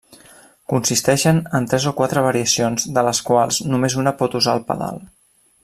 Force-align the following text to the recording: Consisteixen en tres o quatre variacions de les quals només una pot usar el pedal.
Consisteixen 0.71 1.41
en 1.59 1.67
tres 1.73 1.85
o 1.91 1.93
quatre 1.99 2.23
variacions 2.29 2.89
de 2.97 3.05
les 3.09 3.21
quals 3.29 3.61
només 3.75 3.99
una 4.05 4.15
pot 4.23 4.39
usar 4.41 4.57
el 4.61 4.65
pedal. 4.73 4.99